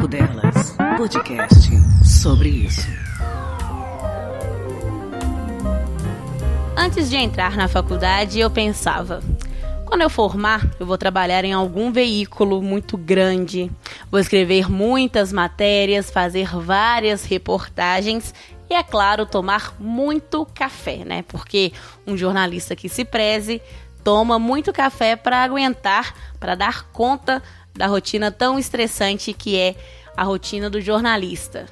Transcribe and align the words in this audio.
Papo 0.00 0.08
Delas, 0.08 0.74
podcast 0.96 1.70
sobre 2.02 2.48
isso. 2.48 2.88
Antes 6.74 7.10
de 7.10 7.16
entrar 7.16 7.54
na 7.54 7.68
faculdade, 7.68 8.40
eu 8.40 8.50
pensava: 8.50 9.22
quando 9.84 10.00
eu 10.00 10.08
formar, 10.08 10.66
eu 10.80 10.86
vou 10.86 10.96
trabalhar 10.96 11.44
em 11.44 11.52
algum 11.52 11.92
veículo 11.92 12.62
muito 12.62 12.96
grande, 12.96 13.70
vou 14.10 14.18
escrever 14.18 14.70
muitas 14.70 15.34
matérias, 15.34 16.10
fazer 16.10 16.48
várias 16.48 17.26
reportagens 17.26 18.32
e, 18.70 18.74
é 18.74 18.82
claro, 18.82 19.26
tomar 19.26 19.74
muito 19.78 20.46
café, 20.54 21.04
né? 21.04 21.24
Porque 21.28 21.74
um 22.06 22.16
jornalista 22.16 22.74
que 22.74 22.88
se 22.88 23.04
preze 23.04 23.60
toma 24.02 24.38
muito 24.38 24.72
café 24.72 25.16
para 25.16 25.42
aguentar, 25.42 26.14
para 26.38 26.54
dar 26.54 26.84
conta 26.92 27.42
da 27.74 27.86
rotina 27.86 28.30
tão 28.30 28.58
estressante 28.58 29.32
que 29.32 29.56
é 29.56 29.74
a 30.16 30.24
rotina 30.24 30.68
do 30.68 30.80
jornalista. 30.80 31.66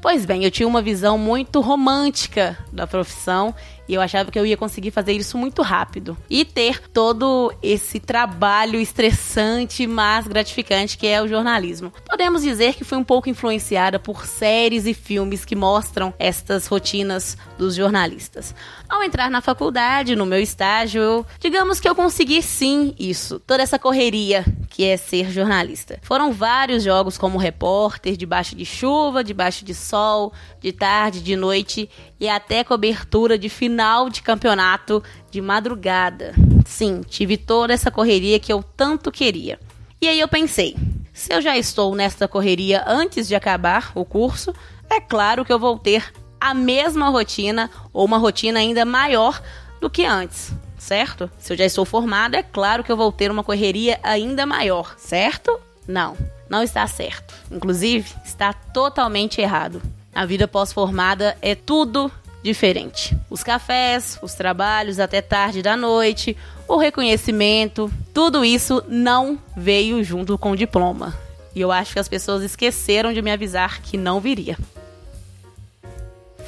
Pois 0.00 0.24
bem, 0.24 0.44
eu 0.44 0.50
tinha 0.50 0.68
uma 0.68 0.80
visão 0.80 1.18
muito 1.18 1.60
romântica 1.60 2.56
da 2.72 2.86
profissão 2.86 3.54
e 3.88 3.94
eu 3.94 4.00
achava 4.00 4.30
que 4.30 4.38
eu 4.38 4.46
ia 4.46 4.56
conseguir 4.56 4.90
fazer 4.90 5.12
isso 5.12 5.36
muito 5.36 5.60
rápido 5.62 6.16
e 6.28 6.44
ter 6.44 6.88
todo 6.88 7.52
esse 7.62 7.98
trabalho 7.98 8.78
estressante, 8.78 9.86
mas 9.86 10.28
gratificante 10.28 10.96
que 10.96 11.06
é 11.06 11.20
o 11.20 11.26
jornalismo. 11.26 11.92
Podemos 12.06 12.42
dizer 12.42 12.74
que 12.74 12.84
fui 12.84 12.98
um 12.98 13.02
pouco 13.02 13.28
influenciada 13.28 13.98
por 13.98 14.24
séries 14.24 14.86
e 14.86 14.94
filmes 14.94 15.44
que 15.44 15.56
mostram 15.56 16.14
estas 16.18 16.66
rotinas 16.66 17.36
dos 17.56 17.74
jornalistas. 17.74 18.54
Ao 18.88 19.02
entrar 19.02 19.30
na 19.30 19.40
faculdade, 19.40 20.14
no 20.14 20.26
meu 20.26 20.40
estágio, 20.40 21.26
digamos 21.40 21.80
que 21.80 21.88
eu 21.88 21.94
consegui 21.94 22.40
sim 22.42 22.94
isso, 22.98 23.40
toda 23.40 23.62
essa 23.62 23.78
correria 23.78 24.44
que 24.68 24.84
é 24.84 24.96
ser 24.96 25.30
jornalista. 25.30 25.98
Foram 26.02 26.32
vários 26.32 26.82
jogos 26.82 27.16
como 27.16 27.38
repórter, 27.38 28.16
debaixo 28.16 28.54
de 28.54 28.64
chuva, 28.64 29.24
debaixo 29.24 29.64
de 29.64 29.74
sol, 29.74 30.32
de 30.60 30.72
tarde, 30.72 31.20
de 31.20 31.34
noite 31.34 31.88
e 32.20 32.28
até 32.28 32.62
cobertura 32.62 33.38
de 33.38 33.48
final 33.48 34.08
de 34.10 34.22
campeonato 34.22 35.02
de 35.30 35.40
madrugada. 35.40 36.34
Sim, 36.66 37.00
tive 37.00 37.36
toda 37.36 37.72
essa 37.72 37.90
correria 37.90 38.38
que 38.38 38.52
eu 38.52 38.62
tanto 38.62 39.10
queria. 39.10 39.58
E 40.00 40.06
aí 40.06 40.20
eu 40.20 40.28
pensei, 40.28 40.76
se 41.12 41.32
eu 41.32 41.40
já 41.40 41.56
estou 41.56 41.94
nesta 41.94 42.28
correria 42.28 42.84
antes 42.86 43.26
de 43.26 43.34
acabar 43.34 43.90
o 43.94 44.04
curso, 44.04 44.54
é 44.88 45.00
claro 45.00 45.44
que 45.44 45.52
eu 45.52 45.58
vou 45.58 45.78
ter 45.78 46.12
a 46.40 46.54
mesma 46.54 47.08
rotina 47.08 47.68
ou 47.92 48.04
uma 48.04 48.18
rotina 48.18 48.60
ainda 48.60 48.84
maior 48.84 49.42
do 49.80 49.90
que 49.90 50.04
antes 50.04 50.52
certo? 50.78 51.30
Se 51.38 51.52
eu 51.52 51.56
já 51.56 51.64
estou 51.64 51.84
formado, 51.84 52.34
é 52.34 52.42
claro 52.42 52.82
que 52.84 52.90
eu 52.90 52.96
vou 52.96 53.10
ter 53.12 53.30
uma 53.30 53.44
correria 53.44 53.98
ainda 54.02 54.46
maior, 54.46 54.94
certo? 54.98 55.58
Não, 55.86 56.16
não 56.48 56.62
está 56.62 56.86
certo. 56.86 57.34
Inclusive, 57.50 58.12
está 58.24 58.52
totalmente 58.52 59.40
errado. 59.40 59.82
A 60.14 60.24
vida 60.24 60.48
pós-formada 60.48 61.36
é 61.40 61.54
tudo 61.54 62.10
diferente. 62.42 63.16
Os 63.28 63.42
cafés, 63.42 64.18
os 64.22 64.34
trabalhos 64.34 64.98
até 64.98 65.20
tarde 65.20 65.62
da 65.62 65.76
noite, 65.76 66.36
o 66.66 66.76
reconhecimento, 66.76 67.90
tudo 68.14 68.44
isso 68.44 68.82
não 68.88 69.38
veio 69.56 70.02
junto 70.04 70.38
com 70.38 70.52
o 70.52 70.56
diploma. 70.56 71.14
E 71.54 71.60
eu 71.60 71.72
acho 71.72 71.92
que 71.92 71.98
as 71.98 72.08
pessoas 72.08 72.42
esqueceram 72.42 73.12
de 73.12 73.22
me 73.22 73.30
avisar 73.30 73.80
que 73.80 73.96
não 73.96 74.20
viria. 74.20 74.56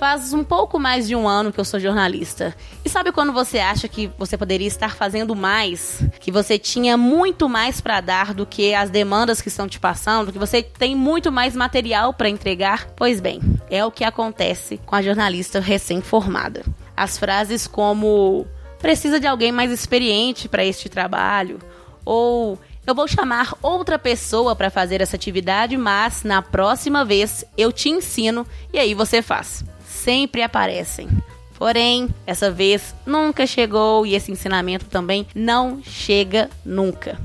Faz 0.01 0.33
um 0.33 0.43
pouco 0.43 0.79
mais 0.79 1.07
de 1.07 1.15
um 1.15 1.29
ano 1.29 1.53
que 1.53 1.61
eu 1.61 1.65
sou 1.65 1.79
jornalista. 1.79 2.57
E 2.83 2.89
sabe 2.89 3.13
quando 3.13 3.35
você 3.35 3.59
acha 3.59 3.87
que 3.87 4.11
você 4.17 4.35
poderia 4.35 4.67
estar 4.67 4.97
fazendo 4.97 5.37
mais? 5.37 6.03
Que 6.19 6.33
você 6.33 6.59
tinha 6.59 6.97
muito 6.97 7.51
mais 7.51 7.83
para 7.83 8.01
dar 8.01 8.33
do 8.33 8.47
que 8.47 8.73
as 8.73 8.89
demandas 8.89 9.43
que 9.43 9.49
estão 9.49 9.69
te 9.69 9.79
passando? 9.79 10.33
Que 10.33 10.39
você 10.39 10.63
tem 10.63 10.97
muito 10.97 11.31
mais 11.31 11.55
material 11.55 12.15
para 12.15 12.31
entregar? 12.31 12.87
Pois 12.97 13.21
bem, 13.21 13.43
é 13.69 13.85
o 13.85 13.91
que 13.91 14.03
acontece 14.03 14.81
com 14.87 14.97
a 14.97 15.03
jornalista 15.03 15.61
recém-formada. 15.61 16.65
As 16.97 17.19
frases 17.19 17.67
como 17.67 18.47
precisa 18.79 19.21
de 19.21 19.27
alguém 19.27 19.53
mais 19.53 19.71
experiente 19.71 20.49
para 20.49 20.65
este 20.65 20.89
trabalho 20.89 21.59
ou 22.07 22.59
eu 22.87 22.95
vou 22.95 23.07
chamar 23.07 23.53
outra 23.61 23.99
pessoa 23.99 24.57
para 24.57 24.71
fazer 24.71 25.03
essa 25.03 25.17
atividade, 25.17 25.77
mas 25.77 26.25
na 26.25 26.41
próxima 26.41 27.05
vez 27.05 27.45
eu 27.55 27.71
te 27.71 27.91
ensino 27.91 28.47
e 28.73 28.79
aí 28.79 28.95
você 28.95 29.21
faz 29.21 29.63
sempre 30.01 30.43
aparecem. 30.43 31.09
Porém, 31.55 32.09
essa 32.27 32.51
vez 32.51 32.95
nunca 33.05 33.47
chegou 33.47 34.07
e 34.07 34.15
esse 34.15 34.33
ensinamento 34.33 34.87
também 34.87 35.27
não 35.35 35.83
chega 35.83 36.49
nunca. 36.65 37.19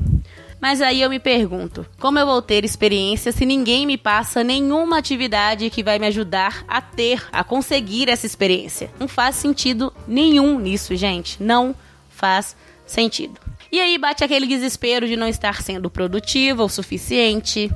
Mas 0.60 0.82
aí 0.82 1.02
eu 1.02 1.10
me 1.10 1.20
pergunto: 1.20 1.86
como 2.00 2.20
eu 2.20 2.26
vou 2.26 2.42
ter 2.42 2.66
experiência 2.66 3.32
se 3.32 3.46
ninguém 3.46 3.86
me 3.86 3.98
passa 3.98 4.44
nenhuma 4.44 4.98
atividade 4.98 5.70
que 5.70 5.84
vai 5.84 6.00
me 6.00 6.08
ajudar 6.08 6.66
a 6.68 6.82
ter, 6.82 7.26
a 7.32 7.44
conseguir 7.44 8.10
essa 8.10 8.26
experiência? 8.26 8.92
Não 9.00 9.08
faz 9.08 9.36
sentido 9.36 9.94
nenhum 10.08 10.60
nisso, 10.60 10.96
gente. 10.96 11.42
Não 11.42 11.74
faz 12.10 12.58
sentido. 12.86 13.40
E 13.76 13.82
aí 13.82 13.98
bate 13.98 14.24
aquele 14.24 14.48
desespero 14.48 15.06
de 15.06 15.18
não 15.18 15.28
estar 15.28 15.62
sendo 15.62 15.90
produtiva 15.90 16.64
o 16.64 16.70
suficiente, 16.70 17.70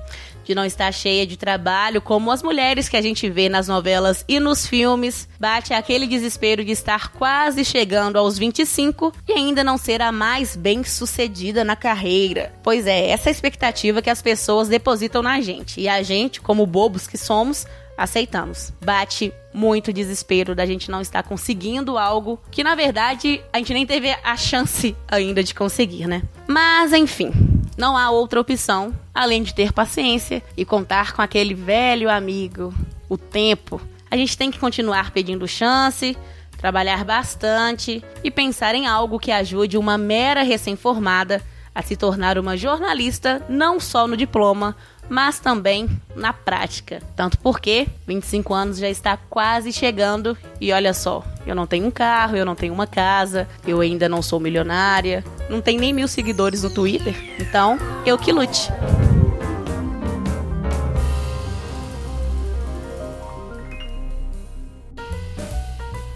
de 0.46 0.56
não 0.56 0.64
estar 0.64 0.94
cheia 0.94 1.28
de 1.28 1.36
trabalho, 1.36 2.02
como 2.02 2.32
as 2.32 2.42
mulheres 2.42 2.88
que 2.88 2.96
a 2.96 3.02
gente 3.02 3.30
vê 3.30 3.50
nas 3.50 3.68
novelas 3.68 4.24
e 4.26 4.40
nos 4.40 4.66
filmes. 4.66 5.28
Bate 5.38 5.74
aquele 5.74 6.08
desespero 6.08 6.64
de 6.64 6.72
estar 6.72 7.12
quase 7.12 7.66
chegando 7.66 8.16
aos 8.16 8.38
25 8.38 9.12
e 9.28 9.34
ainda 9.34 9.62
não 9.62 9.78
ser 9.78 10.02
a 10.02 10.10
mais 10.10 10.56
bem 10.56 10.86
sucedida 10.86 11.66
na 11.66 11.76
carreira. 11.76 12.54
Pois 12.64 12.88
é, 12.88 13.10
essa 13.10 13.28
é 13.28 13.32
a 13.32 13.34
expectativa 13.34 14.02
que 14.02 14.10
as 14.10 14.22
pessoas 14.22 14.70
depositam 14.70 15.22
na 15.22 15.42
gente. 15.42 15.82
E 15.82 15.90
a 15.90 16.02
gente, 16.02 16.40
como 16.40 16.66
bobos 16.66 17.08
que 17.08 17.18
somos, 17.18 17.68
aceitamos. 18.00 18.74
Bate 18.84 19.34
muito 19.54 19.92
desespero 19.92 20.56
da 20.56 20.66
gente 20.66 20.90
não 20.90 21.02
estar 21.02 21.24
conseguindo 21.24 21.98
algo 21.98 22.40
que 22.50 22.64
na 22.64 22.76
verdade 22.76 23.42
a 23.52 23.58
gente 23.58 23.74
nem 23.74 23.86
teve 23.86 24.16
a 24.24 24.38
chance 24.38 24.96
ainda 25.08 25.44
de 25.44 25.54
conseguir, 25.54 26.08
né? 26.08 26.24
Mas 26.48 26.94
enfim, 26.94 27.32
não 27.78 27.98
há 27.98 28.10
outra 28.10 28.40
opção 28.40 28.94
além 29.14 29.44
de 29.44 29.54
ter 29.54 29.74
paciência 29.74 30.42
e 30.56 30.64
contar 30.64 31.14
com 31.14 31.22
aquele 31.22 31.54
velho 31.54 32.10
amigo, 32.10 32.74
o 33.10 33.18
tempo. 33.18 33.82
A 34.10 34.16
gente 34.16 34.38
tem 34.38 34.50
que 34.50 34.60
continuar 34.60 35.12
pedindo 35.12 35.48
chance, 35.48 36.18
trabalhar 36.58 37.04
bastante 37.04 38.04
e 38.24 38.32
pensar 38.32 38.76
em 38.76 38.88
algo 38.88 39.20
que 39.20 39.32
ajude 39.32 39.78
uma 39.78 39.98
mera 39.98 40.44
recém-formada 40.44 41.42
a 41.80 41.82
se 41.82 41.96
tornar 41.96 42.38
uma 42.38 42.58
jornalista 42.58 43.42
não 43.48 43.80
só 43.80 44.06
no 44.06 44.18
diploma, 44.18 44.76
mas 45.08 45.40
também 45.40 45.90
na 46.14 46.34
prática. 46.34 47.02
Tanto 47.16 47.38
porque 47.40 47.88
25 48.06 48.54
anos 48.54 48.78
já 48.78 48.90
está 48.90 49.18
quase 49.30 49.72
chegando 49.72 50.38
e 50.60 50.74
olha 50.74 50.94
só, 50.94 51.24
eu 51.48 51.56
não 51.56 51.66
tenho 51.66 51.88
um 51.88 51.92
carro, 51.92 52.36
eu 52.36 52.46
não 52.46 52.54
tenho 52.54 52.74
uma 52.74 52.86
casa, 52.86 53.48
eu 53.66 53.80
ainda 53.80 54.10
não 54.10 54.22
sou 54.22 54.42
milionária, 54.42 55.24
não 55.50 55.62
tenho 55.62 55.80
nem 55.80 55.94
mil 55.94 56.08
seguidores 56.08 56.64
no 56.64 56.70
Twitter, 56.70 57.16
então 57.40 57.78
eu 58.06 58.18
que 58.18 58.34
lute. 58.34 58.70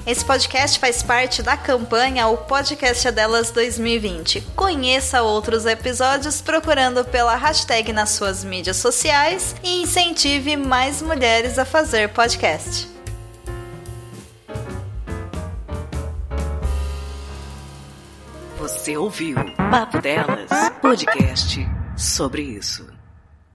Esse 0.06 0.26
podcast 0.26 0.80
faz 0.80 1.02
parte 1.02 1.42
da 1.42 1.56
campanha 1.56 2.28
O 2.28 2.38
Podcast 2.38 3.08
é 3.08 3.12
Delas 3.12 3.52
2020. 3.52 4.42
Conheça 4.54 5.22
outros 5.22 5.66
episódios 5.66 6.42
procurando 6.42 7.06
pela 7.06 7.36
hashtag 7.36 7.94
nas 7.94 8.10
suas 8.10 8.44
mídias 8.44 8.76
sociais 8.78 9.56
e 9.64 9.82
incentive 9.82 10.58
mais 10.58 11.02
mulheres 11.02 11.58
a 11.58 11.64
fazer 11.64 12.10
podcast. 12.10 12.92
Você 18.60 18.98
ouviu 18.98 19.38
Papo 19.72 20.02
Delas, 20.02 20.50
podcast 20.82 21.66
sobre 21.96 22.42
isso. 22.42 23.03